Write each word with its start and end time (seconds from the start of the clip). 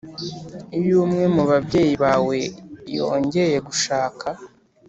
Iyo 0.77 0.95
Umwe 1.05 1.23
Mu 1.35 1.43
Babyeyi 1.49 1.95
Bawe 2.03 2.39
Yongeye 2.97 3.57
Gushaka 3.67 4.27